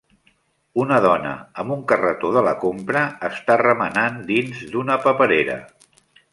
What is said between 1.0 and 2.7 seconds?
dona amb un carretó de la